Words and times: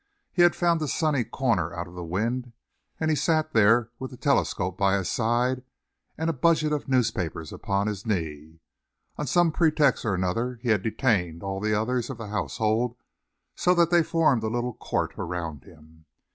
He 0.31 0.41
had 0.41 0.55
found 0.55 0.81
a 0.81 0.87
sunny 0.87 1.23
corner 1.23 1.75
out 1.75 1.87
of 1.87 1.93
the 1.93 2.03
wind, 2.03 2.53
and 2.99 3.11
he 3.11 3.15
sat 3.15 3.53
there 3.53 3.91
with 3.99 4.11
a 4.11 4.17
telescope 4.17 4.75
by 4.75 4.95
his 4.97 5.07
side 5.11 5.61
and 6.17 6.27
a 6.27 6.33
budget 6.33 6.73
of 6.73 6.89
newspapers 6.89 7.53
upon 7.53 7.85
his 7.85 8.03
knee. 8.03 8.61
On 9.17 9.27
some 9.27 9.51
pretext 9.51 10.03
or 10.03 10.15
another 10.15 10.57
he 10.63 10.69
had 10.69 10.81
detained 10.81 11.43
all 11.43 11.59
the 11.59 11.75
others 11.79 12.09
of 12.09 12.17
the 12.17 12.29
household 12.29 12.95
so 13.55 13.75
that 13.75 13.91
they 13.91 14.01
formed 14.01 14.41
a 14.41 14.47
little 14.49 14.73
court 14.73 15.13
around 15.19 15.65
him. 15.65 16.05